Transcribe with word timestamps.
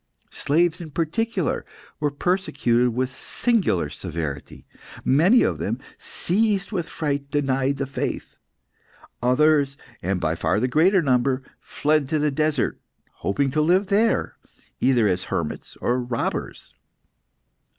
Slaves, 0.31 0.81
in 0.81 0.89
particular, 0.89 1.63
were 1.99 2.09
persecuted 2.09 2.89
with 2.95 3.11
singular 3.11 3.87
severity. 3.91 4.65
Many 5.05 5.43
of 5.43 5.59
them, 5.59 5.77
seized 5.99 6.71
with 6.71 6.89
fright, 6.89 7.29
denied 7.29 7.77
the 7.77 7.85
faith. 7.85 8.35
Others, 9.21 9.77
and 10.01 10.19
by 10.19 10.33
far 10.33 10.59
the 10.59 10.67
greater 10.67 11.03
number, 11.03 11.43
fled 11.59 12.09
to 12.09 12.17
the 12.17 12.31
desert, 12.31 12.81
hoping 13.17 13.51
to 13.51 13.61
live 13.61 13.85
there, 13.93 14.37
either 14.79 15.07
as 15.07 15.25
hermits 15.25 15.75
or 15.83 16.01
robbers. 16.01 16.73